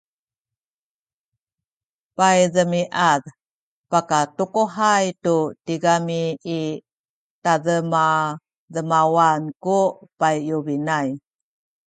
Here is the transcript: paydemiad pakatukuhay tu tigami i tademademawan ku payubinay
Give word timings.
paydemiad 2.17 3.23
pakatukuhay 3.91 5.05
tu 5.23 5.35
tigami 5.65 6.21
i 6.59 6.61
tademademawan 7.43 9.39
ku 9.63 9.79
payubinay 10.19 11.07